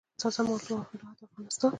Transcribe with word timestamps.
د 0.15 0.19
تازه 0.21 0.41
مالټو 0.47 0.75
هیواد 0.91 1.17
افغانستان. 1.27 1.69